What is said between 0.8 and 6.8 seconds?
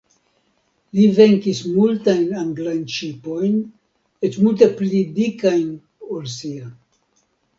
Li venkis multajn anglajn ŝipojn, eĉ multe pli dikajn ol sia.